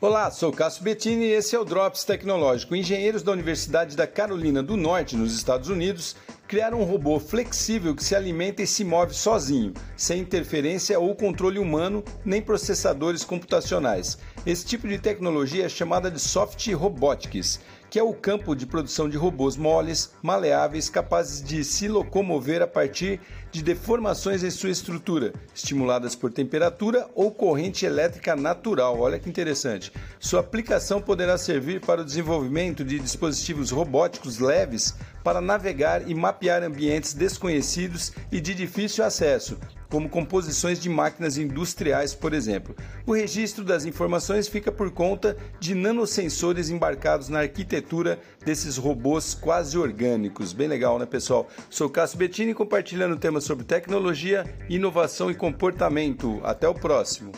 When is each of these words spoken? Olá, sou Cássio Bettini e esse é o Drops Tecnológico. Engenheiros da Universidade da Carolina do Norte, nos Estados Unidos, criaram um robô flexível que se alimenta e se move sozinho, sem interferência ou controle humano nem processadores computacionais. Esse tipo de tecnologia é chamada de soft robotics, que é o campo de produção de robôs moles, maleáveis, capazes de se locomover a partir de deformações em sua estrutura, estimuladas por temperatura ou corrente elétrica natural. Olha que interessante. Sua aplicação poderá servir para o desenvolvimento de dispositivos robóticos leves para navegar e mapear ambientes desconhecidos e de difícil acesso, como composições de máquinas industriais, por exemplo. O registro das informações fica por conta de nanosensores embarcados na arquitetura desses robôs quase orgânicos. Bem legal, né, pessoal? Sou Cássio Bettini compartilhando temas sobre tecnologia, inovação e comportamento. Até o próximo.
Olá, 0.00 0.28
sou 0.30 0.52
Cássio 0.52 0.82
Bettini 0.82 1.26
e 1.26 1.32
esse 1.32 1.54
é 1.54 1.58
o 1.58 1.64
Drops 1.64 2.04
Tecnológico. 2.04 2.74
Engenheiros 2.74 3.22
da 3.22 3.30
Universidade 3.30 3.96
da 3.96 4.06
Carolina 4.06 4.60
do 4.62 4.76
Norte, 4.76 5.16
nos 5.16 5.34
Estados 5.34 5.68
Unidos, 5.68 6.16
criaram 6.46 6.80
um 6.80 6.84
robô 6.84 7.18
flexível 7.18 7.94
que 7.94 8.04
se 8.04 8.14
alimenta 8.14 8.62
e 8.62 8.66
se 8.66 8.84
move 8.84 9.14
sozinho, 9.14 9.72
sem 9.96 10.20
interferência 10.20 10.98
ou 10.98 11.14
controle 11.14 11.58
humano 11.58 12.04
nem 12.24 12.42
processadores 12.42 13.24
computacionais. 13.24 14.18
Esse 14.46 14.64
tipo 14.66 14.86
de 14.86 14.98
tecnologia 14.98 15.64
é 15.64 15.68
chamada 15.68 16.10
de 16.10 16.20
soft 16.20 16.70
robotics, 16.72 17.60
que 17.94 17.98
é 17.98 18.02
o 18.02 18.12
campo 18.12 18.56
de 18.56 18.66
produção 18.66 19.08
de 19.08 19.16
robôs 19.16 19.56
moles, 19.56 20.12
maleáveis, 20.20 20.88
capazes 20.88 21.40
de 21.40 21.62
se 21.62 21.86
locomover 21.86 22.60
a 22.60 22.66
partir 22.66 23.20
de 23.52 23.62
deformações 23.62 24.42
em 24.42 24.50
sua 24.50 24.70
estrutura, 24.70 25.32
estimuladas 25.54 26.16
por 26.16 26.32
temperatura 26.32 27.08
ou 27.14 27.30
corrente 27.30 27.86
elétrica 27.86 28.34
natural. 28.34 28.98
Olha 28.98 29.16
que 29.16 29.30
interessante. 29.30 29.92
Sua 30.18 30.40
aplicação 30.40 31.00
poderá 31.00 31.38
servir 31.38 31.80
para 31.80 32.02
o 32.02 32.04
desenvolvimento 32.04 32.84
de 32.84 32.98
dispositivos 32.98 33.70
robóticos 33.70 34.40
leves 34.40 34.96
para 35.22 35.40
navegar 35.40 36.10
e 36.10 36.14
mapear 36.34 36.64
ambientes 36.64 37.14
desconhecidos 37.14 38.12
e 38.32 38.40
de 38.40 38.54
difícil 38.54 39.04
acesso, 39.04 39.56
como 39.88 40.08
composições 40.08 40.80
de 40.80 40.88
máquinas 40.88 41.38
industriais, 41.38 42.12
por 42.12 42.34
exemplo. 42.34 42.74
O 43.06 43.14
registro 43.14 43.64
das 43.64 43.84
informações 43.84 44.48
fica 44.48 44.72
por 44.72 44.90
conta 44.90 45.36
de 45.60 45.74
nanosensores 45.74 46.70
embarcados 46.70 47.28
na 47.28 47.40
arquitetura 47.40 48.18
desses 48.44 48.76
robôs 48.76 49.34
quase 49.34 49.78
orgânicos. 49.78 50.52
Bem 50.52 50.66
legal, 50.66 50.98
né, 50.98 51.06
pessoal? 51.06 51.48
Sou 51.70 51.88
Cássio 51.88 52.18
Bettini 52.18 52.52
compartilhando 52.52 53.16
temas 53.16 53.44
sobre 53.44 53.64
tecnologia, 53.64 54.44
inovação 54.68 55.30
e 55.30 55.34
comportamento. 55.34 56.40
Até 56.42 56.68
o 56.68 56.74
próximo. 56.74 57.30